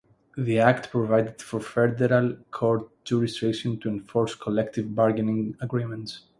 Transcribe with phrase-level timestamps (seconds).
[0.35, 6.21] The act provided for federal court jurisdiction to enforce collective bargaining agreements.